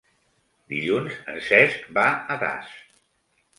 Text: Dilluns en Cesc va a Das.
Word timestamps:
Dilluns 0.73 1.19
en 1.35 1.37
Cesc 1.49 1.85
va 1.99 2.07
a 2.37 2.41
Das. 2.47 2.75